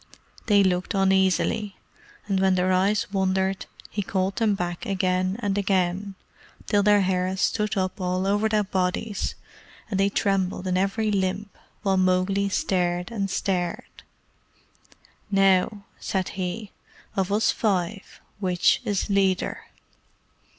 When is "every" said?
10.75-11.11